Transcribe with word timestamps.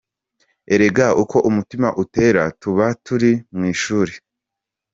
Erega 0.73 1.05
uko 1.23 1.37
umutima 1.49 1.87
utera 2.03 2.43
tuba 2.61 2.85
turi 3.05 3.31
mu 3.55 3.63
ishuri!. 3.73 4.13